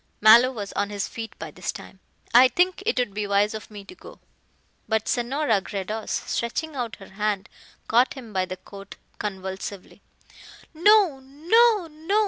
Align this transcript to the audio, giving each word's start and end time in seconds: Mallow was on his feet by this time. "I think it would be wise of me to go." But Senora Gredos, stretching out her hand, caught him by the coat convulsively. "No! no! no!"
Mallow 0.19 0.51
was 0.51 0.73
on 0.73 0.89
his 0.89 1.07
feet 1.07 1.37
by 1.37 1.51
this 1.51 1.71
time. 1.71 1.99
"I 2.33 2.47
think 2.47 2.81
it 2.87 2.97
would 2.97 3.13
be 3.13 3.27
wise 3.27 3.53
of 3.53 3.69
me 3.69 3.85
to 3.85 3.93
go." 3.93 4.19
But 4.89 5.07
Senora 5.07 5.61
Gredos, 5.61 6.09
stretching 6.25 6.75
out 6.75 6.95
her 6.95 7.09
hand, 7.09 7.47
caught 7.87 8.15
him 8.15 8.33
by 8.33 8.45
the 8.45 8.57
coat 8.57 8.95
convulsively. 9.19 10.01
"No! 10.73 11.19
no! 11.19 11.85
no!" 11.85 12.19